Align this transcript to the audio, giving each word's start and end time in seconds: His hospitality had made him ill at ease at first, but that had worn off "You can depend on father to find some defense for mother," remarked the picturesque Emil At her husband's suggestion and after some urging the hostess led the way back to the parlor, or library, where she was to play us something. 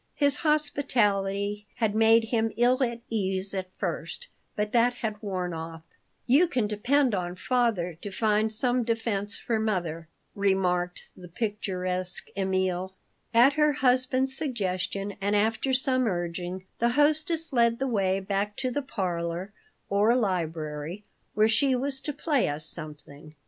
His 0.15 0.37
hospitality 0.37 1.67
had 1.75 1.93
made 1.93 2.23
him 2.23 2.51
ill 2.57 2.81
at 2.81 3.01
ease 3.07 3.53
at 3.53 3.69
first, 3.77 4.29
but 4.55 4.71
that 4.71 4.95
had 4.95 5.21
worn 5.21 5.53
off 5.53 5.83
"You 6.25 6.47
can 6.47 6.65
depend 6.65 7.13
on 7.13 7.35
father 7.35 7.93
to 8.01 8.09
find 8.09 8.51
some 8.51 8.83
defense 8.83 9.37
for 9.37 9.59
mother," 9.59 10.07
remarked 10.33 11.11
the 11.15 11.27
picturesque 11.27 12.29
Emil 12.35 12.95
At 13.31 13.53
her 13.53 13.73
husband's 13.73 14.35
suggestion 14.35 15.13
and 15.21 15.35
after 15.35 15.71
some 15.71 16.07
urging 16.07 16.65
the 16.79 16.93
hostess 16.93 17.53
led 17.53 17.77
the 17.77 17.85
way 17.87 18.19
back 18.19 18.55
to 18.57 18.71
the 18.71 18.81
parlor, 18.81 19.53
or 19.87 20.15
library, 20.15 21.03
where 21.35 21.47
she 21.47 21.75
was 21.75 22.01
to 22.01 22.11
play 22.11 22.49
us 22.49 22.65
something. 22.65 23.35